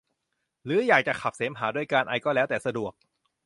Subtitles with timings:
[0.65, 2.93] หรืออยากจะขับเสมหะด้วยการไอก็แล้วแต่สะดวก